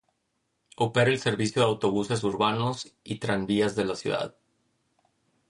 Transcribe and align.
Opera 0.85 1.11
el 1.11 1.19
servicio 1.19 1.61
de 1.61 1.67
autobuses 1.67 2.23
urbanos 2.23 2.91
y 3.03 3.19
tranvías 3.19 3.75
de 3.75 3.85
la 3.85 3.95
ciudad. 3.95 4.35